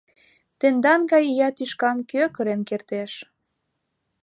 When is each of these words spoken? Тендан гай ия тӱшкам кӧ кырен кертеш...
Тендан 0.59 1.01
гай 1.11 1.23
ия 1.33 1.49
тӱшкам 1.57 1.97
кӧ 2.09 2.21
кырен 2.35 2.61
кертеш... 2.69 3.11